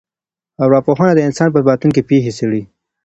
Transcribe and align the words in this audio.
ارواپوهنه 0.63 1.13
د 1.15 1.19
انسان 1.27 1.49
په 1.55 1.59
باطن 1.67 1.89
کي 1.95 2.01
پېښي 2.09 2.31
څېړي. 2.37 2.61